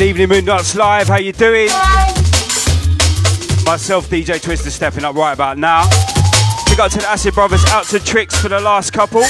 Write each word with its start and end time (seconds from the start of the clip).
Evening, 0.00 0.28
Moondance 0.28 0.74
Live. 0.74 1.08
How 1.08 1.18
you 1.18 1.32
doing? 1.32 1.66
Myself, 3.66 4.08
DJ 4.08 4.40
Twista, 4.40 4.70
stepping 4.70 5.04
up 5.04 5.14
right 5.14 5.32
about 5.32 5.58
now. 5.58 5.84
We 6.70 6.76
got 6.76 6.90
to 6.92 6.98
the 6.98 7.06
Acid 7.08 7.34
Brothers, 7.34 7.64
out 7.66 7.84
to 7.86 8.00
Tricks 8.00 8.40
for 8.40 8.48
the 8.48 8.58
last 8.58 8.92
couple. 8.92 9.20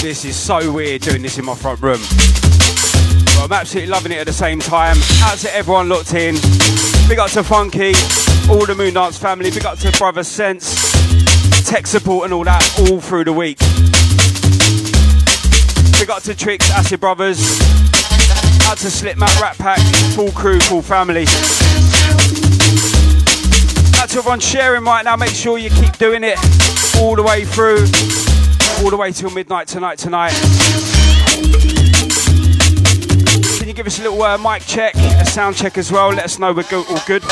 This 0.00 0.24
is 0.24 0.36
so 0.36 0.70
weird 0.70 1.02
doing 1.02 1.22
this 1.22 1.38
in 1.38 1.44
my 1.44 1.54
front 1.54 1.80
room. 1.80 2.00
But 3.34 3.44
I'm 3.44 3.52
absolutely 3.52 3.90
loving 3.90 4.12
it 4.12 4.18
at 4.18 4.26
the 4.26 4.32
same 4.32 4.60
time. 4.60 4.96
Out 5.22 5.38
to 5.38 5.54
everyone 5.54 5.88
locked 5.88 6.14
in. 6.14 6.36
Big 7.08 7.18
up 7.18 7.30
to 7.32 7.42
Funky, 7.42 7.94
all 8.48 8.64
the 8.64 8.74
Moondance 8.78 9.18
family. 9.18 9.50
Big 9.50 9.64
up 9.64 9.78
to 9.78 9.90
Brother 9.98 10.22
Sense, 10.22 10.92
tech 11.66 11.86
support 11.86 12.26
and 12.26 12.34
all 12.34 12.44
that 12.44 12.62
all 12.78 13.00
through 13.00 13.24
the 13.24 13.32
week. 13.32 13.58
Big 16.06 16.14
up 16.14 16.22
to 16.22 16.36
Tricks, 16.36 16.70
Acid 16.70 17.00
Brothers. 17.00 17.40
Out 18.68 18.78
to 18.78 18.88
Slipmat, 18.88 19.40
Rat 19.40 19.58
Pack, 19.58 19.80
full 20.14 20.30
crew, 20.30 20.60
full 20.60 20.80
family. 20.80 21.22
Out 24.00 24.08
to 24.10 24.18
everyone 24.18 24.38
sharing 24.38 24.84
right 24.84 25.04
now. 25.04 25.16
Make 25.16 25.30
sure 25.30 25.58
you 25.58 25.68
keep 25.68 25.98
doing 25.98 26.22
it 26.22 26.38
all 26.96 27.16
the 27.16 27.24
way 27.24 27.44
through, 27.44 27.86
all 28.84 28.90
the 28.90 28.96
way 28.96 29.10
till 29.10 29.30
midnight 29.30 29.66
tonight. 29.66 29.98
Tonight. 29.98 30.30
Can 33.58 33.66
you 33.66 33.74
give 33.74 33.88
us 33.88 33.98
a 33.98 34.02
little 34.02 34.22
uh, 34.22 34.38
mic 34.38 34.64
check, 34.64 34.94
a 34.94 35.26
sound 35.26 35.56
check 35.56 35.76
as 35.76 35.90
well? 35.90 36.10
Let 36.10 36.26
us 36.26 36.38
know 36.38 36.52
we're 36.52 36.62
go- 36.70 36.84
all 36.88 37.02
good. 37.08 37.24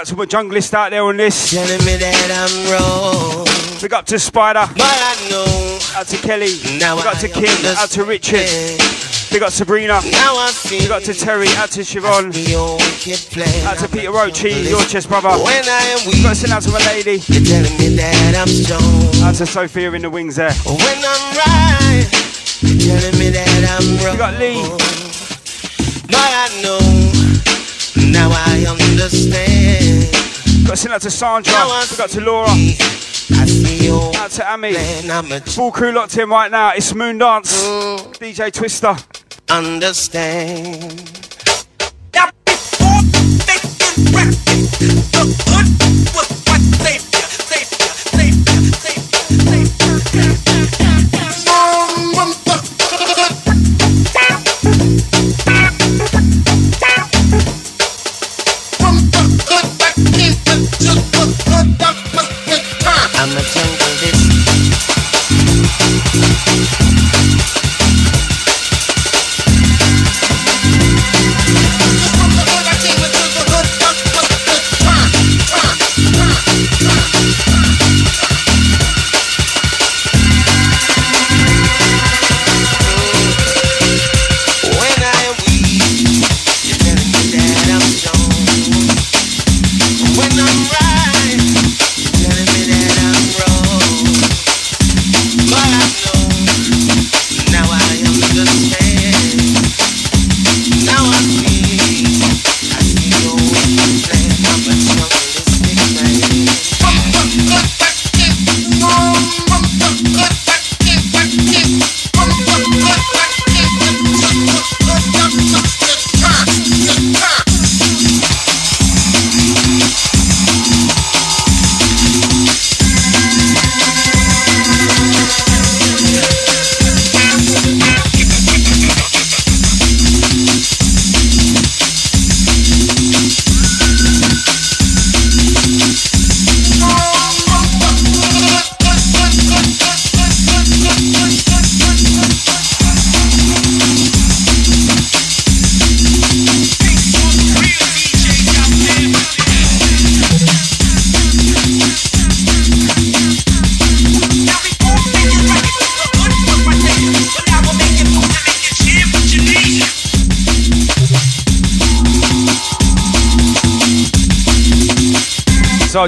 Out 0.00 0.06
to 0.06 0.16
my 0.16 0.24
junglist 0.24 0.72
out 0.72 0.90
there 0.90 1.02
on 1.02 1.18
this. 1.18 1.50
Telling 1.50 1.84
me 1.84 1.96
that 2.00 2.32
I'm 2.32 2.72
wrong. 2.72 3.44
Big 3.82 3.92
up 3.92 4.06
to 4.06 4.18
Spider. 4.18 4.64
But 4.72 4.80
I 4.80 5.28
know. 5.28 5.78
Out 5.94 6.06
to 6.06 6.16
Kelly. 6.16 6.56
Now 6.78 6.96
Big 6.96 7.04
up 7.04 7.18
to 7.18 7.28
Kim. 7.28 7.52
Out 7.76 7.90
to 7.90 8.04
Richard. 8.04 8.80
Big 9.30 9.42
up 9.42 9.52
Sabrina. 9.52 10.00
Now 10.08 10.40
I 10.40 10.52
feel 10.52 10.80
Big 10.80 10.90
up 10.90 11.02
to 11.02 11.12
Terry. 11.12 11.48
Out 11.60 11.70
to 11.72 11.80
Siobhan. 11.80 12.32
Out 13.66 13.78
to 13.78 13.88
Peter 13.88 14.08
Roachy. 14.08 14.70
Your 14.70 14.80
chest 14.84 15.10
brother. 15.10 15.28
When 15.28 15.68
I 15.68 15.92
am 15.92 16.08
weak. 16.08 16.22
Got 16.22 16.30
to 16.30 16.34
send 16.36 16.52
out 16.54 16.62
to 16.62 16.70
my 16.70 16.80
lady. 16.86 17.20
You're 17.28 17.44
telling 17.44 17.76
me 17.76 17.94
that 17.96 18.34
I'm 18.40 18.48
strong. 18.48 19.28
Out 19.28 19.34
to 19.34 19.44
Sophia 19.44 19.92
in 19.92 20.00
the 20.00 20.08
wings 20.08 20.36
there. 20.36 20.52
When 20.64 20.80
I'm 20.80 21.36
right. 21.36 22.08
You're 22.62 22.80
telling 22.80 23.18
me 23.18 23.28
that 23.36 23.76
I'm 23.76 24.00
wrong. 24.00 24.12
We 24.12 24.18
got 24.18 24.40
Lee. 24.40 24.64
But 26.08 26.16
I 26.16 26.62
know. 26.62 26.99
Now 27.96 28.30
I 28.30 28.66
understand. 28.68 30.12
Got 30.66 30.70
to 30.70 30.76
send 30.76 30.94
out 30.94 31.02
to 31.02 31.10
Sandra. 31.10 31.52
We 31.90 31.96
got 31.96 32.10
to 32.10 32.20
Laura. 32.20 32.48
I 32.50 33.46
see 33.46 33.86
you. 33.86 34.12
Out 34.16 34.30
to 34.32 34.52
Amy. 34.52 34.74
Full 35.40 35.72
crew 35.72 35.92
locked 35.92 36.16
in 36.16 36.28
right 36.28 36.50
now. 36.50 36.72
It's 36.74 36.92
Moondance. 36.92 37.64
Mm. 37.64 38.16
DJ 38.18 38.50
Twista. 38.50 38.96
Understand. 39.48 41.20
So 45.12 45.26
I 45.48 45.79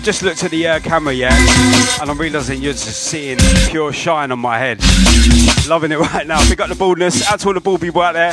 just 0.02 0.22
looked 0.22 0.43
at 0.43 0.50
the 0.50 0.66
uh, 0.66 0.81
camera, 0.81 1.12
yeah, 1.12 1.32
and 2.00 2.10
I'm 2.10 2.19
realizing 2.19 2.60
you're 2.60 2.72
just 2.72 3.04
seeing 3.04 3.38
pure 3.69 3.93
shine 3.93 4.32
on 4.32 4.40
my 4.40 4.58
head. 4.58 4.81
Loving 5.69 5.93
it 5.93 5.99
right 6.00 6.26
now. 6.26 6.40
Pick 6.49 6.60
up 6.60 6.69
the 6.69 6.75
baldness. 6.75 7.31
Out 7.31 7.38
to 7.40 7.49
all 7.49 7.54
the 7.54 7.60
bald 7.60 7.81
people 7.81 8.02
out 8.02 8.14
there. 8.14 8.32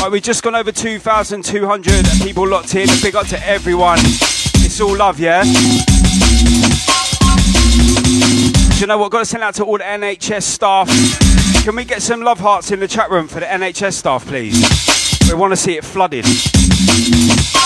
Right, 0.00 0.10
we've 0.10 0.22
just 0.22 0.42
gone 0.42 0.54
over 0.54 0.72
2,200 0.72 2.06
people 2.22 2.48
locked 2.48 2.74
in. 2.74 2.88
Big 3.02 3.14
up 3.16 3.26
to 3.28 3.46
everyone. 3.46 3.98
It's 4.00 4.80
all 4.80 4.96
love, 4.96 5.20
yeah? 5.20 5.42
Do 5.42 5.50
you 8.80 8.86
know 8.86 8.98
what? 8.98 9.10
Got 9.10 9.18
to 9.20 9.24
send 9.26 9.42
out 9.42 9.54
to 9.56 9.64
all 9.64 9.76
the 9.76 9.84
NHS 9.84 10.42
staff. 10.42 10.88
Can 11.64 11.76
we 11.76 11.84
get 11.84 12.00
some 12.02 12.22
love 12.22 12.40
hearts 12.40 12.70
in 12.70 12.80
the 12.80 12.88
chat 12.88 13.10
room 13.10 13.28
for 13.28 13.40
the 13.40 13.46
NHS 13.46 13.92
staff, 13.92 14.26
please? 14.26 14.54
We 15.28 15.34
want 15.34 15.52
to 15.52 15.56
see 15.56 15.76
it 15.76 15.84
flooded. 15.84 16.24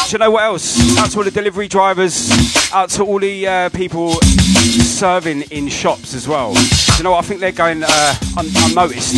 Do 0.08 0.14
you 0.14 0.20
know 0.20 0.30
what 0.30 0.44
else? 0.44 0.96
Out 0.96 1.10
to 1.10 1.18
all 1.18 1.24
the 1.24 1.30
delivery 1.30 1.68
drivers, 1.68 2.30
out 2.72 2.88
to 2.90 3.04
all 3.04 3.18
the 3.18 3.46
uh, 3.46 3.68
people 3.68 4.14
serving 4.14 5.42
in 5.50 5.68
shops 5.68 6.14
as 6.14 6.26
well. 6.26 6.54
Do 6.54 6.60
you 6.96 7.04
know 7.04 7.10
what? 7.10 7.22
I 7.22 7.28
think 7.28 7.40
they're 7.40 7.52
going 7.52 7.82
uh, 7.86 8.14
un- 8.38 8.46
unnoticed. 8.56 9.16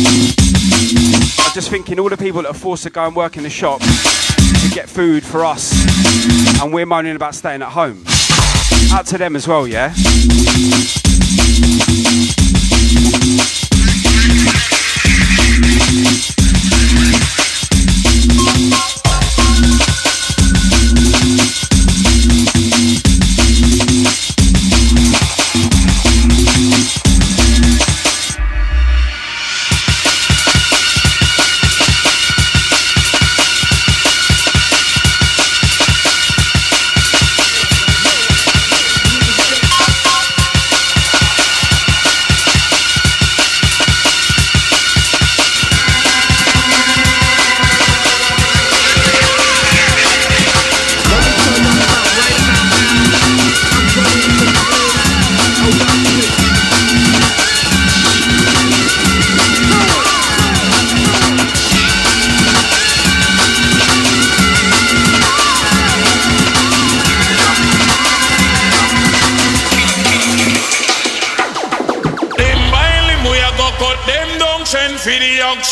I'm 1.39 1.53
just 1.53 1.69
thinking 1.69 1.97
all 1.97 2.09
the 2.09 2.17
people 2.17 2.41
that 2.41 2.49
are 2.49 2.53
forced 2.53 2.83
to 2.83 2.89
go 2.89 3.05
and 3.05 3.15
work 3.15 3.37
in 3.37 3.43
the 3.43 3.49
shop 3.49 3.79
to 3.79 4.69
get 4.73 4.89
food 4.89 5.23
for 5.23 5.45
us, 5.45 5.71
and 6.61 6.73
we're 6.73 6.85
moaning 6.85 7.15
about 7.15 7.35
staying 7.35 7.61
at 7.61 7.69
home. 7.69 8.03
Out 8.91 9.05
to 9.07 9.17
them 9.17 9.37
as 9.37 9.47
well, 9.47 9.65
yeah? 9.65 9.93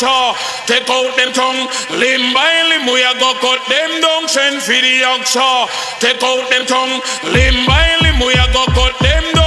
Take 0.00 0.88
out 0.88 1.14
them 1.16 1.30
tongue, 1.34 1.68
limb 2.00 2.32
by 2.32 2.62
limb, 2.70 2.86
we 2.86 3.02
a 3.02 3.12
go 3.20 3.34
cut 3.34 3.60
them 3.68 4.00
down, 4.00 4.28
send 4.28 4.62
for 4.62 4.72
the 4.72 5.02
oxa. 5.04 5.68
Take 6.00 6.22
out 6.22 6.48
them 6.48 6.64
tongue, 6.64 7.02
limb 7.34 7.66
by 7.66 7.98
limb, 8.00 8.18
we 8.20 8.32
a 8.32 8.46
go 8.50 8.64
cut 8.72 8.98
them 9.00 9.24
down, 9.34 9.39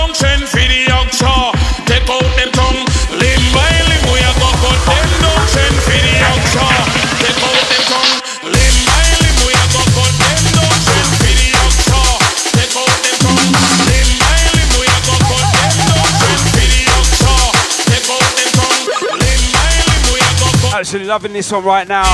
Absolutely 20.93 21.09
loving 21.09 21.33
this 21.33 21.51
one 21.51 21.65
right 21.65 21.87
now. 21.87 22.05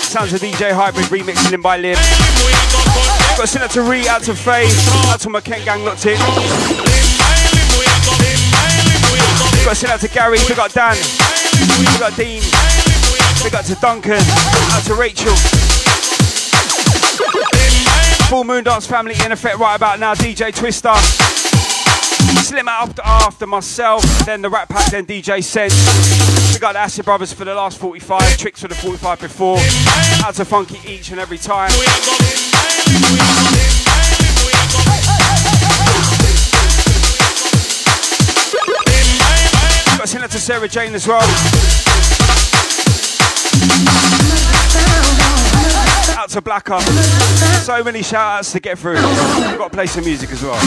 Sounds 0.00 0.32
of 0.32 0.40
DJ 0.40 0.72
Hybrid 0.72 1.04
remixing 1.12 1.52
in 1.52 1.60
by 1.60 1.76
Lim. 1.76 1.92
Got 1.92 3.42
to 3.42 3.46
send 3.46 3.64
out 3.64 3.70
to 3.72 3.82
Ree, 3.82 4.08
out 4.08 4.22
to 4.22 4.34
Faye, 4.34 4.64
out 5.12 5.20
to 5.20 5.28
my 5.28 5.42
Kent 5.42 5.66
gang 5.66 5.84
locked 5.84 6.06
in. 6.06 6.16
Got 9.60 9.68
to 9.68 9.74
send 9.76 9.92
out 9.92 10.00
to 10.00 10.08
Gary, 10.08 10.38
we 10.48 10.54
got 10.54 10.72
Dan, 10.72 10.96
we 11.76 11.84
got 12.00 12.16
Dean, 12.16 12.40
we 13.44 13.50
got 13.50 13.66
to 13.66 13.74
Duncan, 13.74 14.24
out 14.72 14.82
to 14.84 14.94
Rachel. 14.94 15.36
Full 18.32 18.44
Moondance 18.44 18.86
family 18.86 19.16
in 19.22 19.32
effect 19.32 19.58
right 19.58 19.76
about 19.76 20.00
now. 20.00 20.14
DJ 20.14 20.50
Twista. 20.50 21.31
Slim 22.40 22.68
after, 22.68 23.02
after 23.02 23.46
myself, 23.46 24.04
then 24.26 24.42
the 24.42 24.50
Rat 24.50 24.68
Pack, 24.68 24.90
then 24.90 25.06
DJ 25.06 25.42
Sense. 25.42 25.74
We 26.52 26.58
got 26.58 26.72
the 26.72 26.80
Acid 26.80 27.04
Brothers 27.04 27.32
for 27.32 27.44
the 27.44 27.54
last 27.54 27.78
45, 27.78 28.36
Tricks 28.36 28.60
for 28.60 28.68
the 28.68 28.74
45 28.74 29.20
before. 29.20 29.58
Out 30.24 30.34
to 30.34 30.44
Funky 30.44 30.78
each 30.86 31.10
and 31.10 31.20
every 31.20 31.38
time. 31.38 31.70
Got 39.98 40.08
send 40.08 40.24
it 40.24 40.30
to 40.32 40.38
Sarah 40.38 40.68
Jane 40.68 40.94
as 40.94 41.06
well. 41.06 41.22
Out 46.18 46.28
to 46.30 46.40
Blacker. 46.40 46.80
So 47.62 47.82
many 47.84 48.02
shout 48.02 48.38
outs 48.38 48.52
to 48.52 48.60
get 48.60 48.78
through. 48.78 48.94
We've 48.94 49.58
got 49.58 49.70
to 49.70 49.74
play 49.74 49.86
some 49.86 50.04
music 50.04 50.30
as 50.32 50.42
well. 50.42 50.58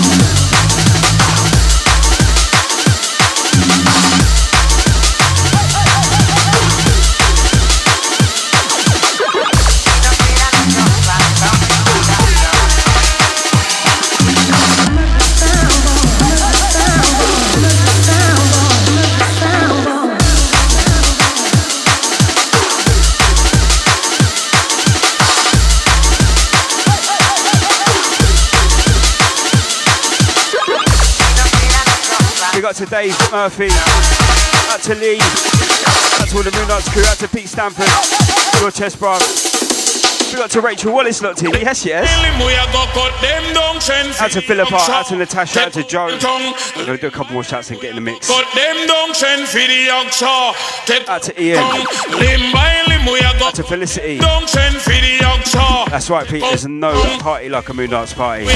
We 32.66 32.70
got 32.74 32.78
to 32.78 32.86
Dave 32.88 33.16
Murphy, 33.32 33.68
out 34.74 34.82
to 34.90 34.96
Lee, 34.96 35.20
out 35.22 36.28
to 36.30 36.38
all 36.38 36.42
the 36.42 36.50
Moonlights 36.50 36.90
crew, 36.90 37.06
out 37.06 37.18
to 37.18 37.28
Pete 37.28 37.48
Stamford, 37.48 37.86
your 38.60 38.72
chest 38.72 38.98
bro. 38.98 39.20
We 40.34 40.42
got 40.42 40.50
to 40.50 40.62
Rachel 40.62 40.92
Wallace 40.92 41.22
locked 41.22 41.44
in. 41.44 41.52
Yes, 41.52 41.86
yes. 41.86 42.10
Out 44.20 44.32
to 44.32 44.42
Philippa, 44.42 44.78
out 44.90 45.06
to 45.10 45.16
Natasha, 45.16 45.68
out 45.68 45.74
to 45.74 45.84
Joe. 45.84 46.08
I'm 46.10 46.86
gonna 46.88 46.98
do 46.98 47.06
a 47.06 47.12
couple 47.12 47.34
more 47.34 47.44
shots 47.44 47.70
and 47.70 47.80
get 47.80 47.92
in 47.92 47.98
the 47.98 48.02
mix. 48.02 48.28
Cut 48.28 48.48
them 48.56 48.88
down, 48.88 49.14
send 49.14 49.48
for 49.48 49.60
the 49.60 49.86
youngster. 49.86 50.26
Take 50.88 51.08
Out 51.08 51.22
to 51.22 51.40
Ian, 51.40 51.62
limb 52.18 52.52
by 52.52 52.82
limb, 52.88 53.06
we 53.06 53.20
a 53.20 53.38
go 53.38 53.46
out 53.46 53.54
to 53.56 53.64
Felicity. 53.64 54.18
down, 54.18 54.48
send 54.48 54.78
for 54.78 54.90
the 54.90 55.20
youngster. 55.22 55.92
That's 55.92 56.10
right, 56.10 56.28
Pete. 56.28 56.42
There's 56.42 56.66
no 56.66 56.94
party 57.20 57.48
like 57.48 57.70
a 57.70 57.74
Moondance 57.74 58.16
party. 58.16 58.48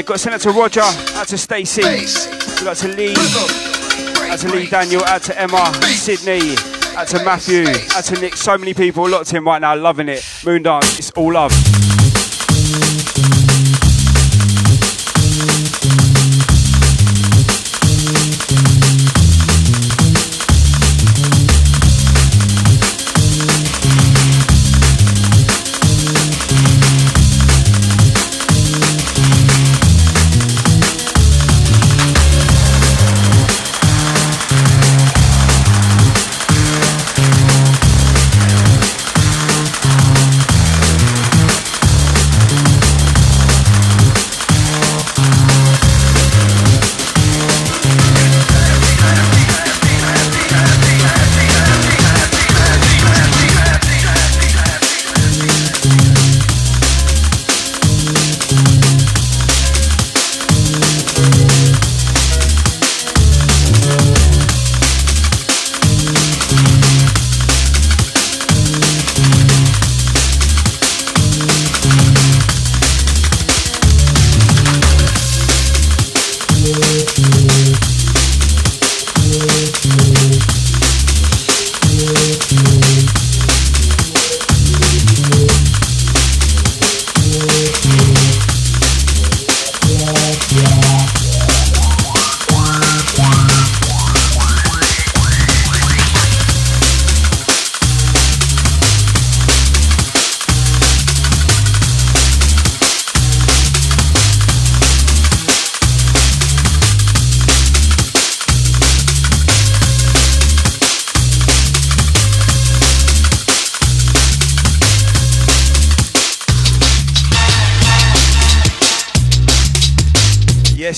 Yeah. 0.00 0.06
Got 0.06 0.14
to 0.14 0.18
send 0.18 0.34
it 0.34 0.40
to 0.42 0.50
Roger, 0.50 0.80
out 0.80 1.28
to 1.28 1.38
Stacey, 1.38 1.82
got 2.64 2.76
to 2.76 2.88
Lee, 2.88 3.14
out 4.30 4.38
to 4.38 4.48
Lee 4.48 4.68
Daniel, 4.68 5.04
out 5.04 5.22
to 5.22 5.38
Emma, 5.38 5.72
Sydney, 5.84 6.54
out 6.96 7.08
to 7.08 7.22
Matthew, 7.24 7.66
out 7.94 8.04
to 8.04 8.20
Nick. 8.20 8.36
So 8.36 8.56
many 8.56 8.74
people 8.74 9.08
locked 9.08 9.32
in 9.34 9.44
right 9.44 9.60
now, 9.60 9.76
loving 9.76 10.08
it. 10.08 10.20
Moondance, 10.20 10.98
it's 10.98 11.10
all 11.12 11.32
love. 11.32 11.52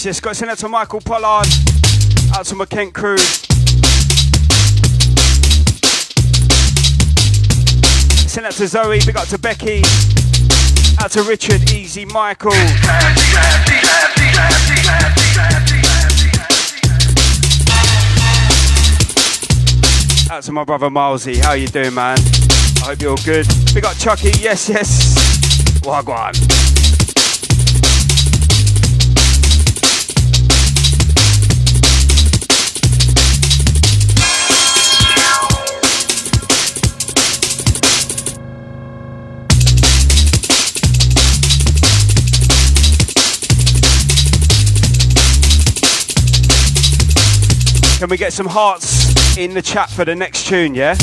Yes, 0.03 0.17
yes, 0.17 0.21
got 0.21 0.31
to 0.31 0.35
send 0.35 0.51
out 0.51 0.59
to 0.59 0.69
Michael 0.69 1.01
Pollard, 1.01 1.47
out 2.35 2.45
to 2.47 2.57
my 2.57 2.65
Kent 2.65 2.93
crew. 2.93 3.17
Send 8.27 8.47
out 8.47 8.55
to 8.55 8.67
Zoe, 8.67 8.99
big 9.07 9.17
up 9.17 9.29
to 9.29 9.39
Becky, 9.39 9.85
out 10.99 11.13
to 11.13 11.23
Richard, 11.23 11.71
Easy, 11.71 12.05
Michael. 12.05 12.51
Out 20.29 20.43
to 20.43 20.51
my 20.51 20.65
brother 20.65 20.91
Milesy, 20.91 21.37
how 21.37 21.53
you 21.53 21.69
doing, 21.69 21.95
man? 21.95 22.19
I 22.19 22.87
hope 22.87 23.01
you're 23.03 23.11
all 23.13 23.17
good. 23.19 23.47
Big 23.73 23.85
up 23.85 23.97
Chucky, 23.99 24.33
yes, 24.41 24.69
yes. 24.69 25.15
Wagwan. 25.83 26.72
Can 48.03 48.11
we 48.11 48.17
get 48.17 48.33
some 48.33 48.47
hearts 48.47 49.37
in 49.39 49.55
the 49.55 49.63
chat 49.63 49.89
for 49.89 50.05
the 50.05 50.17
next 50.17 50.49
tune, 50.49 50.75
yeah? 50.75 50.97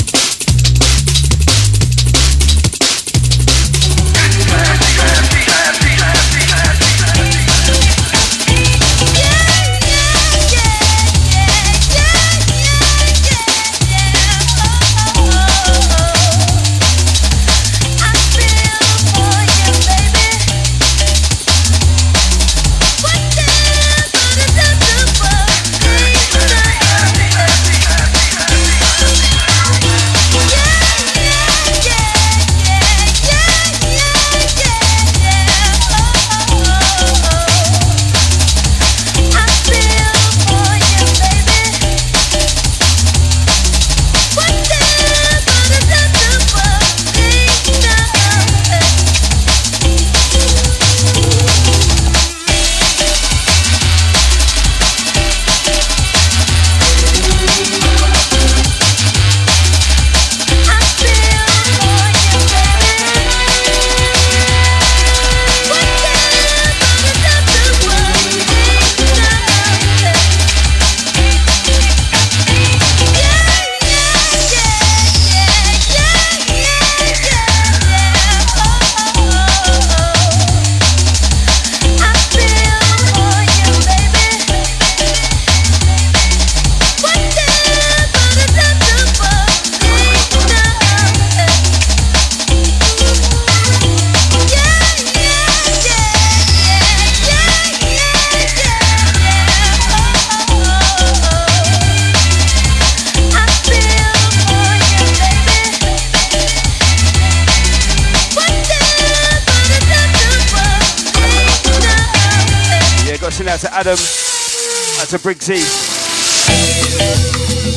Adam, 113.80 113.92
out 113.92 115.08
to 115.08 115.16
Briggsy, 115.16 115.62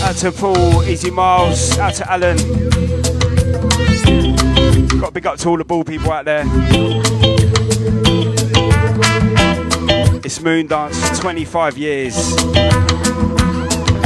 out 0.03 0.17
to 0.17 0.33
Paul, 0.33 0.83
Easy 0.83 1.09
Miles, 1.09 1.79
out 1.79 1.93
to 1.93 2.11
Alan. 2.11 2.35
Got 4.99 5.07
to 5.07 5.11
big 5.13 5.25
up 5.25 5.37
to 5.37 5.47
all 5.47 5.57
the 5.57 5.63
ball 5.63 5.85
people 5.85 6.11
out 6.11 6.25
there. 6.25 6.43
It's 10.25 10.39
Moondance, 10.39 11.21
25 11.21 11.77
years. 11.77 12.15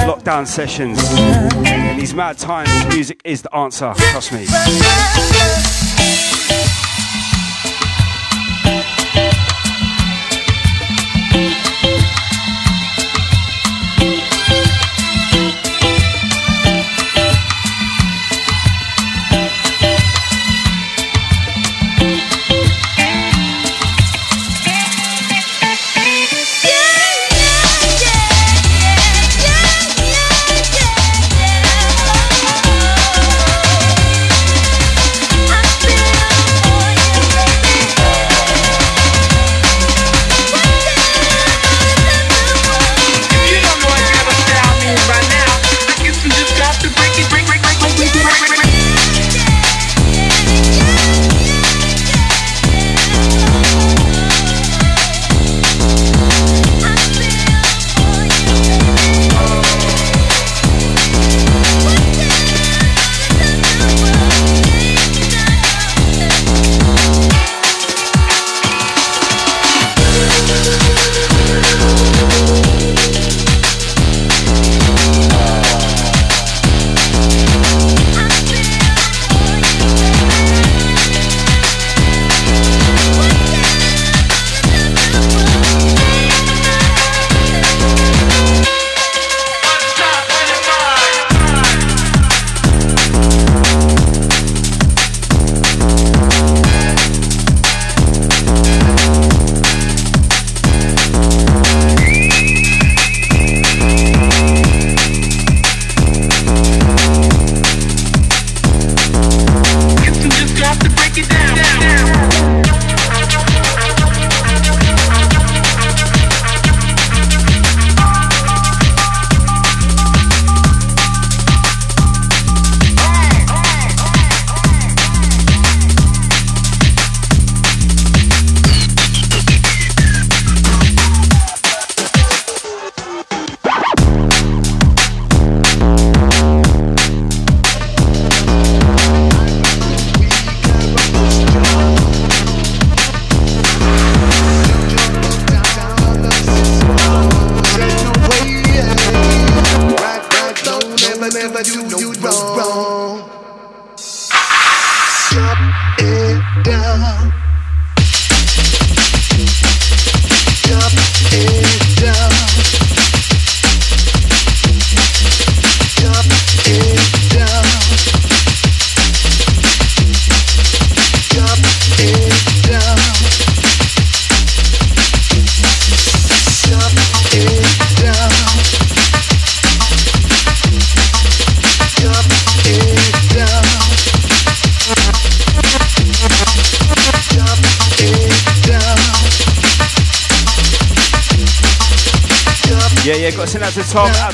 Lockdown 0.05 0.45
sessions. 0.45 0.99
In 1.65 1.97
these 1.97 2.13
mad 2.13 2.37
times, 2.37 2.69
music 2.93 3.21
is 3.25 3.41
the 3.41 3.55
answer, 3.55 3.91
trust 3.95 4.33
me. 4.33 4.45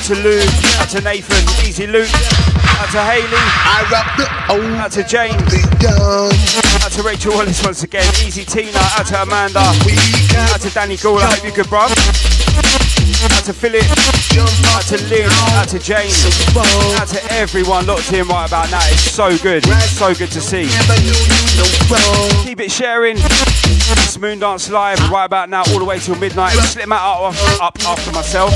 To 0.04 0.12
out 0.12 0.16
to 0.16 0.22
Lou, 0.22 0.40
out 0.80 0.88
to 0.90 1.00
Nathan, 1.00 1.66
Easy 1.66 1.86
Luke, 1.86 2.10
out 2.12 2.90
to 2.90 3.00
Haley, 3.00 3.24
I 3.32 3.88
rap 3.90 4.16
the 4.18 4.52
old 4.52 4.64
out 4.74 4.92
to 4.92 5.02
James, 5.02 5.40
out 6.84 6.92
to 6.92 7.02
Rachel 7.02 7.32
Wallace 7.32 7.64
once 7.64 7.82
again, 7.84 8.04
Easy 8.26 8.44
Tina, 8.44 8.78
out 8.98 9.06
to 9.06 9.22
Amanda, 9.22 9.60
out 9.60 10.60
to 10.60 10.70
Danny 10.74 10.98
Gould, 10.98 11.20
I 11.20 11.34
hope 11.34 11.44
you 11.44 11.52
good, 11.52 11.66
bruv. 11.66 12.83
Out 13.22 13.44
to 13.44 13.52
Philip, 13.52 13.84
out 14.74 14.82
to 14.88 14.96
Lynn, 15.08 15.30
out 15.54 15.68
to 15.68 15.78
James, 15.78 16.24
out 16.56 17.08
to 17.08 17.32
everyone 17.32 17.86
locked 17.86 18.12
in 18.12 18.26
right 18.28 18.46
about 18.46 18.70
now. 18.70 18.80
It's 18.90 19.10
so 19.10 19.36
good, 19.38 19.64
so 19.64 20.14
good 20.14 20.30
to 20.30 20.40
see. 20.40 20.68
Keep 22.44 22.60
it 22.60 22.70
sharing. 22.70 23.16
It's 23.16 24.16
Moondance 24.16 24.70
Live 24.70 24.98
right 25.10 25.24
about 25.24 25.48
now, 25.48 25.62
all 25.68 25.78
the 25.78 25.84
way 25.84 25.98
till 25.98 26.16
midnight. 26.16 26.52
Slip 26.54 26.88
Matt 26.88 27.00
up, 27.00 27.34
up 27.60 27.78
after 27.86 28.12
myself. 28.12 28.52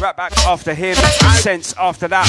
Right 0.00 0.16
back 0.16 0.36
after 0.46 0.74
him. 0.74 0.96
Sense 1.36 1.74
after 1.78 2.08
that. 2.08 2.26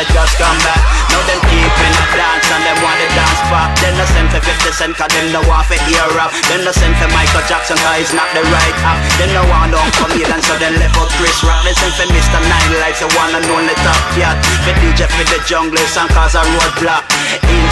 Just 0.00 0.40
come 0.40 0.56
back. 0.64 0.80
Now 1.12 1.20
them 1.28 1.40
keeping 1.44 1.92
a 1.92 2.06
dance 2.16 2.48
and 2.48 2.64
them 2.64 2.78
want 2.80 2.96
the 2.96 3.08
dance 3.12 3.42
back. 3.52 3.68
Then 3.84 3.92
no 4.00 4.08
send 4.08 4.32
for 4.32 4.40
50 4.40 4.72
cent 4.72 4.92
cause 4.96 5.12
them 5.12 5.28
no 5.28 5.44
want 5.44 5.68
for 5.68 5.76
hear 5.84 6.00
rap. 6.16 6.32
Then 6.48 6.64
no 6.64 6.72
send 6.72 6.96
for 6.96 7.04
Michael 7.12 7.44
Jackson 7.44 7.76
cause 7.84 8.00
he's 8.00 8.14
not 8.16 8.24
the 8.32 8.40
right 8.48 8.76
act. 8.80 9.04
Then 9.20 9.28
no 9.36 9.44
want 9.52 9.76
no 9.76 9.80
comedian 10.00 10.40
so 10.40 10.56
then 10.56 10.80
left 10.80 10.96
out 10.96 11.12
Chris 11.20 11.36
Rock. 11.44 11.68
They 11.68 11.76
send 11.76 11.92
for 12.00 12.08
Mr. 12.08 12.40
Nine 12.40 12.72
Lives, 12.80 13.04
the 13.04 13.12
one 13.12 13.36
and 13.36 13.44
only 13.52 13.76
top 13.84 14.00
cat. 14.16 14.40
For 14.64 14.72
DJ 14.80 15.04
for 15.04 15.26
the 15.28 15.38
junglers 15.44 15.92
and 16.00 16.08
cause 16.16 16.32
a 16.32 16.42
roadblock. 16.48 17.04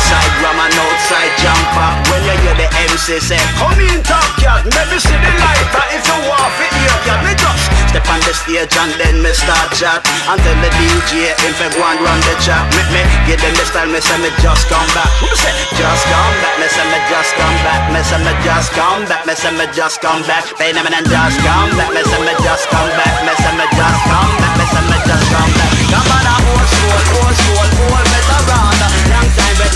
Rum 0.08 0.54
and 0.54 0.72
outside 0.72 1.34
jumper. 1.42 1.90
When 2.08 2.22
you 2.24 2.36
hear 2.40 2.56
the 2.56 2.68
MC 2.88 3.18
say, 3.20 3.42
come 3.58 3.76
in 3.76 4.00
top 4.06 4.24
cat, 4.38 4.64
me 4.64 4.98
see 4.98 5.12
the 5.12 5.32
light. 5.42 5.66
But 5.74 5.88
if 5.92 6.06
you 6.06 6.18
want 6.24 6.50
for 6.56 6.68
hear 6.78 6.96
cat, 7.04 7.20
me 7.26 7.34
just 7.34 7.64
step 7.90 8.06
on 8.08 8.20
the 8.22 8.32
stage 8.32 8.72
and 8.78 8.92
then 8.96 9.20
me 9.20 9.34
start 9.34 9.68
chat. 9.74 10.00
And 10.30 10.38
tell 10.40 10.58
the 10.62 10.70
DJ 10.78 11.34
him 11.42 11.52
for 11.58 11.68
go 11.74 11.82
and 11.84 12.00
run 12.00 12.20
the 12.24 12.34
chat. 12.40 12.64
Make 12.72 12.88
me 12.94 13.02
give 13.26 13.42
them 13.42 13.52
the 13.58 13.66
style, 13.66 13.90
me 13.90 14.00
say 14.00 14.16
me 14.22 14.30
just 14.40 14.70
come 14.70 14.88
back. 14.94 15.10
Who 15.20 15.28
say 15.36 15.52
just 15.76 16.04
come 16.06 16.36
back? 16.40 16.54
Me 16.62 16.66
say 16.70 16.86
me 16.86 16.98
just 17.10 17.32
come 17.36 17.58
back. 17.66 17.80
Me 17.92 18.00
say 18.06 18.20
me 18.22 18.32
just 18.46 18.70
come 18.72 19.02
back. 19.10 19.22
Me 19.26 19.34
say 19.34 19.52
me 19.52 19.66
just 19.74 19.98
come 20.00 20.22
back. 20.24 20.46
Pay 20.56 20.70
them 20.72 20.86
and 20.86 21.04
just 21.04 21.38
come 21.42 21.70
back. 21.76 21.90
Me 21.92 22.00
say 22.06 22.20
me 22.22 22.32
just 22.40 22.64
come 22.70 22.90
back. 22.94 23.12
Me 23.26 23.34
say 23.36 23.52
me 23.58 23.66
just 23.74 24.02
come 24.06 24.32
back. 24.38 24.54
Me 24.56 24.64
say 24.70 24.82
me 24.86 24.96
just 25.02 25.26
come 25.34 25.52
back. 25.58 25.70
Come 25.92 26.10
on, 26.14 26.26
old 26.46 26.66
school, 26.70 27.00
old 27.20 27.34
school, 27.36 27.68
old 27.90 28.06
veteran. 28.06 28.17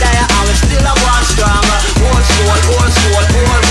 There 0.02 0.26
and 0.34 0.48
we 0.48 0.54
still 0.58 0.82
a 0.82 0.94
one 1.06 1.24
strong. 1.30 1.62
Old 2.02 2.24
school, 2.26 2.50
old 2.74 2.90
old 3.22 3.61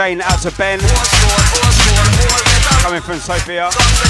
Jane, 0.00 0.22
out 0.22 0.40
to 0.40 0.50
Ben, 0.52 0.80
coming 2.80 3.02
from 3.02 3.18
Sophia. 3.18 4.09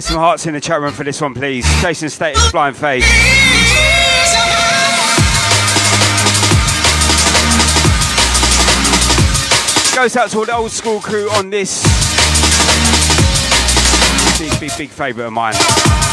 Get 0.00 0.04
some 0.04 0.16
hearts 0.16 0.46
in 0.46 0.54
the 0.54 0.62
chat 0.62 0.80
room 0.80 0.94
for 0.94 1.04
this 1.04 1.20
one, 1.20 1.34
please. 1.34 1.66
Chase 1.82 1.98
& 1.98 2.14
Status, 2.14 2.50
Blind 2.50 2.74
Faith. 2.74 3.04
Goes 9.94 10.16
out 10.16 10.30
to 10.30 10.38
all 10.38 10.46
the 10.46 10.54
old 10.54 10.70
school 10.70 11.00
crew 11.00 11.28
on 11.32 11.50
this. 11.50 11.82
Big, 14.38 14.58
big, 14.58 14.78
big 14.78 14.88
favourite 14.88 15.26
of 15.26 15.34
mine. 15.34 16.09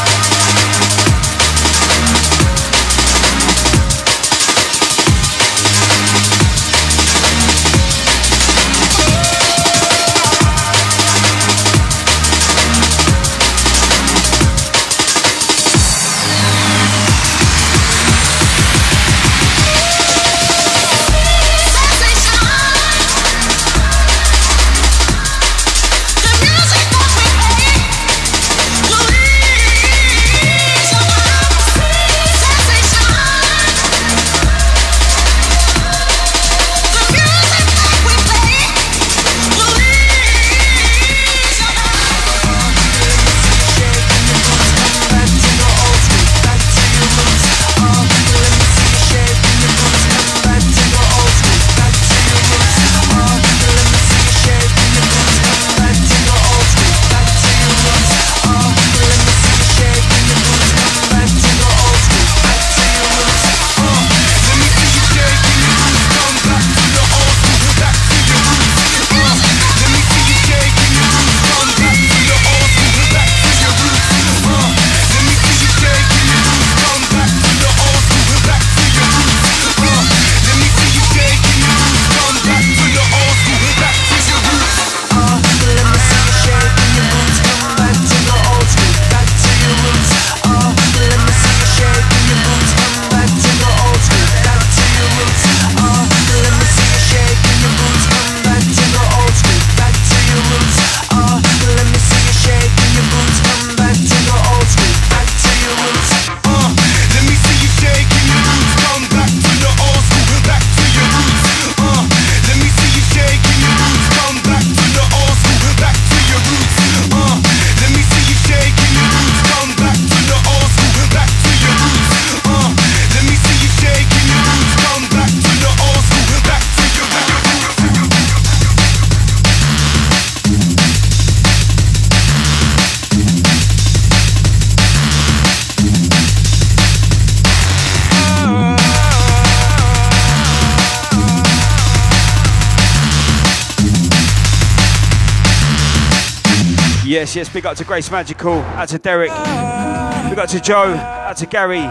Yes, 147.28 147.36
yes, 147.36 147.48
big 147.50 147.66
up 147.66 147.76
to 147.76 147.84
Grace 147.84 148.10
Magical, 148.10 148.54
out 148.54 148.88
to 148.88 148.98
Derek, 148.98 149.28
big 149.28 150.38
up 150.38 150.48
to 150.48 150.58
Joe, 150.58 150.94
out 150.94 151.36
to 151.36 151.44
Gary, 151.44 151.82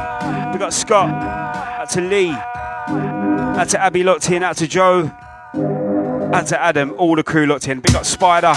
big 0.52 0.64
up 0.64 0.74
Scott, 0.74 1.12
out 1.12 1.92
to 1.92 2.02
Lee, 2.02 2.32
out 2.32 3.70
to 3.70 3.80
Abby 3.80 4.02
locked 4.02 4.32
in, 4.32 4.42
out 4.42 4.58
to 4.58 4.68
Joe, 4.68 5.12
out 6.34 6.48
to 6.48 6.60
Adam, 6.60 6.92
all 6.98 7.16
the 7.16 7.22
crew 7.22 7.46
locked 7.46 7.68
in, 7.68 7.82
big 7.82 7.94
up 7.94 8.04
Spider. 8.04 8.48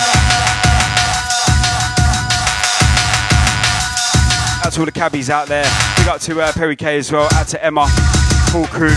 Out 4.64 4.73
to 4.73 4.81
all 4.81 4.87
the 4.87 4.93
cabbies 4.95 5.29
out 5.29 5.49
there, 5.49 5.66
big 5.99 6.09
up 6.09 6.19
to 6.23 6.40
uh, 6.40 6.51
Perry 6.53 6.77
K 6.77 6.97
as 6.97 7.12
well, 7.12 7.29
out 7.35 7.49
to 7.49 7.62
Emma, 7.62 7.88
full 8.51 8.64
crew. 8.69 8.95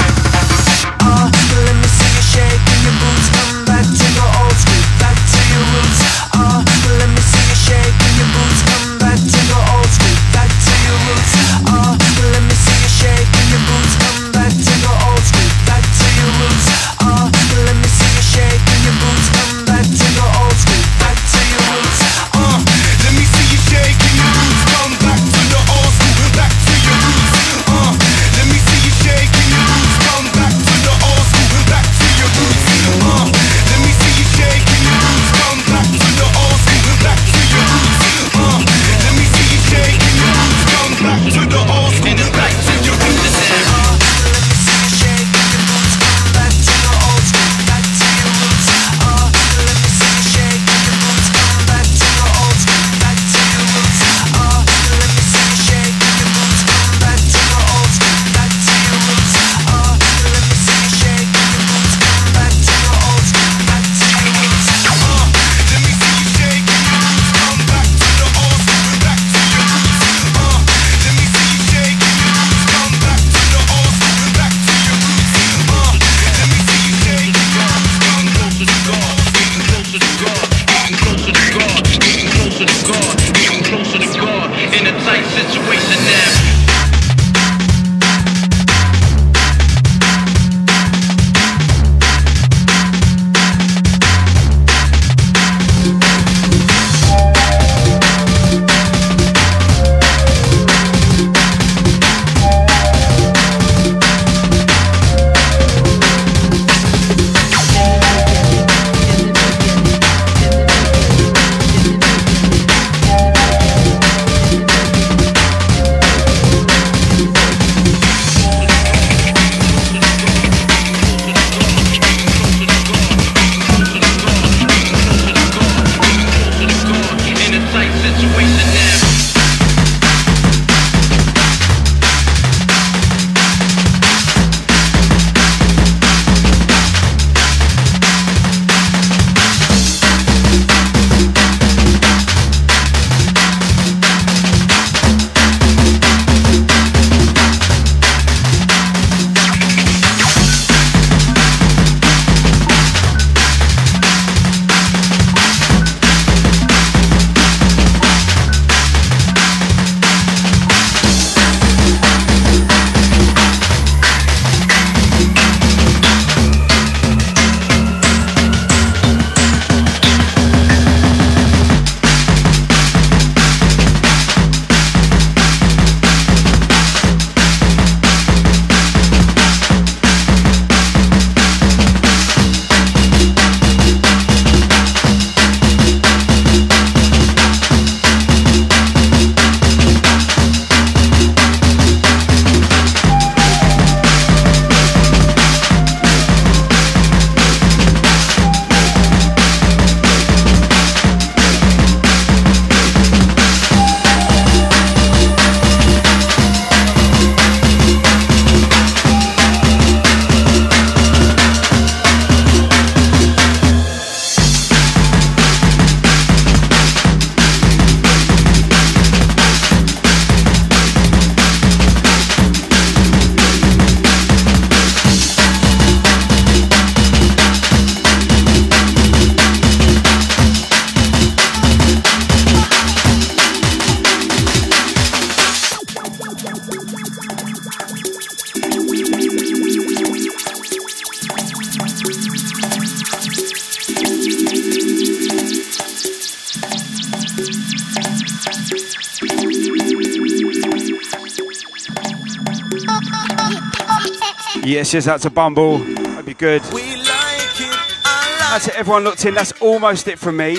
That's 254.94 255.26
a 255.26 255.32
bumble. 255.32 255.80
Hope 255.80 256.28
you're 256.28 256.36
good. 256.36 256.62
We 256.72 256.98
like 256.98 257.60
it. 257.60 257.74
I 258.06 258.50
That's 258.52 258.68
it, 258.68 258.76
everyone 258.76 259.04
looked 259.04 259.26
in. 259.26 259.34
That's 259.34 259.52
almost 259.54 260.08
it 260.08 260.20
from 260.20 260.38
me. 260.38 260.56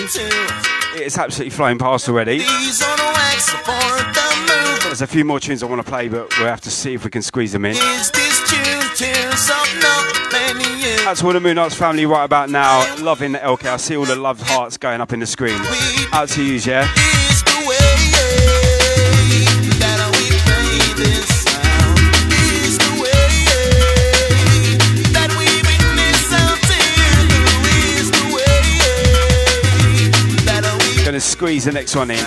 It's 0.97 1.17
absolutely 1.17 1.51
flying 1.51 1.77
past 1.77 2.09
already. 2.09 2.39
These 2.39 2.83
on 2.83 2.97
wax 2.97 3.49
for 3.49 3.61
the 3.63 4.71
move. 4.73 4.83
There's 4.83 5.01
a 5.01 5.07
few 5.07 5.23
more 5.23 5.39
tunes 5.39 5.63
I 5.63 5.67
want 5.67 5.85
to 5.85 5.89
play, 5.89 6.09
but 6.09 6.37
we'll 6.37 6.49
have 6.49 6.59
to 6.61 6.69
see 6.69 6.93
if 6.93 7.05
we 7.05 7.11
can 7.11 7.21
squeeze 7.21 7.53
them 7.53 7.63
in. 7.63 7.77
Is 7.77 8.11
this 8.11 8.49
tune 8.49 8.95
till 8.97 9.31
something 9.37 9.81
up 9.83 10.31
many 10.33 10.81
years? 10.83 11.01
That's 11.05 11.23
all 11.23 11.31
the 11.31 11.39
Moondance 11.39 11.73
family 11.73 12.05
right 12.05 12.25
about 12.25 12.49
now. 12.49 12.83
Loving 13.01 13.31
the 13.31 13.39
LK. 13.39 13.65
I 13.67 13.77
see 13.77 13.95
all 13.95 14.03
the 14.05 14.17
love 14.17 14.41
hearts 14.41 14.75
going 14.75 14.99
up 14.99 15.13
in 15.13 15.21
the 15.21 15.27
screen. 15.27 15.61
Out 16.11 16.27
to 16.29 16.43
you, 16.43 16.55
yeah? 16.55 16.91
What 31.21 31.59
to 31.61 31.71
next 31.71 31.95
one 31.95 32.11
in. 32.11 32.17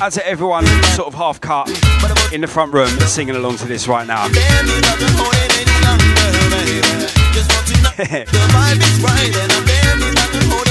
Out 0.00 0.12
to 0.12 0.24
everyone? 0.26 0.64
Sort 0.94 1.08
of 1.08 1.14
half 1.14 1.40
cut 1.40 1.68
in 2.32 2.40
the 2.40 2.46
front 2.46 2.72
room 2.72 2.88
singing 3.00 3.34
along 3.34 3.56
to 3.56 3.66
this 3.66 3.88
right 3.88 4.06
now. 4.06 4.28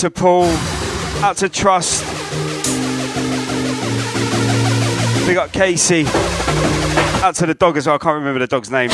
to 0.00 0.10
Paul, 0.10 0.46
out 1.22 1.36
to 1.36 1.48
Trust. 1.50 2.02
We 5.28 5.34
got 5.34 5.52
Casey. 5.52 6.04
Out 7.22 7.34
to 7.34 7.44
the 7.44 7.52
dog 7.54 7.76
as 7.76 7.86
well. 7.86 7.96
I 7.96 7.98
can't 7.98 8.14
remember 8.14 8.38
the 8.38 8.46
dog's 8.46 8.70
name. 8.70 8.88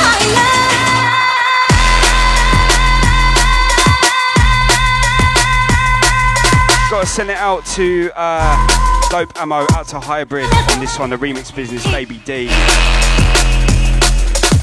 Got 6.90 7.02
to 7.02 7.06
send 7.06 7.30
it 7.30 7.36
out 7.36 7.64
to 7.76 8.10
uh, 8.16 9.08
Dope 9.08 9.30
Ammo, 9.40 9.64
out 9.74 9.86
to 9.88 10.00
Hybrid 10.00 10.52
on 10.72 10.80
this 10.80 10.98
one, 10.98 11.10
the 11.10 11.16
remix 11.16 11.54
business, 11.54 11.86
Baby 11.86 12.20
D. 12.24 12.48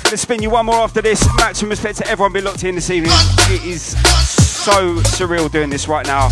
Gonna 0.03 0.17
spin 0.17 0.43
you 0.43 0.49
one 0.49 0.65
more 0.65 0.75
after 0.75 1.01
this. 1.01 1.25
Maximum 1.37 1.69
respect 1.69 1.99
to 1.99 2.07
everyone 2.07 2.33
been 2.33 2.43
locked 2.43 2.65
in 2.65 2.75
this 2.75 2.89
evening. 2.89 3.13
It 3.49 3.63
is 3.63 3.95
so 4.63 4.95
surreal 5.17 5.51
doing 5.51 5.69
this 5.69 5.89
right 5.89 6.07
now, 6.07 6.29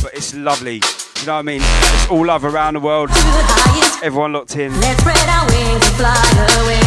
but 0.00 0.14
it's 0.14 0.32
lovely. 0.32 0.74
You 0.74 1.26
know 1.26 1.34
what 1.34 1.38
I 1.40 1.42
mean? 1.42 1.60
It's 1.60 2.08
all 2.08 2.24
love 2.24 2.44
around 2.44 2.74
the 2.74 2.80
world. 2.80 3.10
Everyone 4.00 4.32
locked 4.32 4.54
in. 4.56 4.70
Let's 4.80 5.00
spread 5.00 5.28
our 5.28 5.44
wings 5.48 5.82
and 5.82 5.96
fly 5.98 6.14
away. 6.62 6.78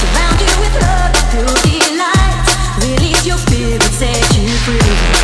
Surround 0.00 0.40
you 0.40 0.52
with 0.64 0.80
love 0.80 1.12
delight. 1.60 2.40
Release 2.80 3.26
your 3.26 3.36
spirit, 3.36 3.82
set 3.82 4.16
you 4.38 4.48
free. 4.64 5.19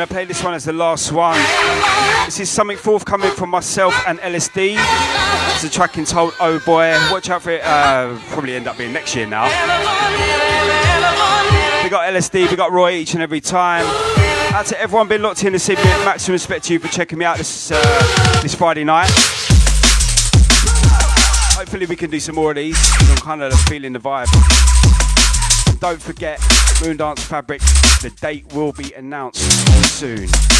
Gonna 0.00 0.14
play 0.14 0.24
this 0.24 0.42
one 0.42 0.54
as 0.54 0.64
the 0.64 0.72
last 0.72 1.12
one. 1.12 1.38
This 2.24 2.40
is 2.40 2.48
something 2.48 2.78
forthcoming 2.78 3.30
from 3.32 3.50
myself 3.50 3.94
and 4.06 4.18
LSD. 4.20 4.76
It's 5.54 5.64
a 5.64 5.68
track 5.68 5.98
entitled 5.98 6.32
Oh 6.40 6.58
Boy. 6.60 6.92
Watch 7.10 7.28
out 7.28 7.42
for 7.42 7.50
it. 7.50 7.60
Uh, 7.62 8.18
probably 8.28 8.54
end 8.54 8.66
up 8.66 8.78
being 8.78 8.94
next 8.94 9.14
year 9.14 9.26
now. 9.26 9.44
We 11.84 11.90
got 11.90 12.10
LSD, 12.10 12.50
we 12.50 12.56
got 12.56 12.72
Roy 12.72 12.92
each 12.92 13.12
and 13.12 13.22
every 13.22 13.42
time. 13.42 13.84
Out 14.54 14.64
to 14.66 14.80
everyone 14.80 15.06
been 15.06 15.20
locked 15.20 15.44
in 15.44 15.52
this 15.52 15.68
evening. 15.68 15.86
Maximum 16.02 16.32
respect 16.32 16.64
to 16.64 16.72
you 16.72 16.78
for 16.78 16.88
checking 16.88 17.18
me 17.18 17.26
out 17.26 17.36
this 17.36 17.70
uh, 17.70 18.40
this 18.40 18.54
Friday 18.54 18.84
night. 18.84 19.10
Hopefully 21.58 21.84
we 21.84 21.96
can 21.96 22.10
do 22.10 22.20
some 22.20 22.36
more 22.36 22.52
of 22.52 22.56
these. 22.56 22.78
I'm 23.00 23.16
kind 23.18 23.42
of 23.42 23.52
feeling 23.62 23.92
the 23.92 23.98
vibe. 23.98 24.28
Don't 25.78 26.00
forget, 26.00 26.38
Moondance 26.80 27.20
Fabric. 27.20 27.60
The 28.00 28.10
date 28.18 28.50
will 28.54 28.72
be 28.72 28.94
announced 28.94 29.89
soon. 30.00 30.59